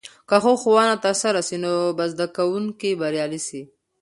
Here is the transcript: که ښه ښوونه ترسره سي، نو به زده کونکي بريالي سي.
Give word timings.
که 0.29 0.35
ښه 0.43 0.53
ښوونه 0.61 0.95
ترسره 1.05 1.41
سي، 1.47 1.55
نو 1.63 1.73
به 1.97 2.05
زده 2.11 2.27
کونکي 2.35 2.91
بريالي 3.01 3.41
سي. 3.47 3.61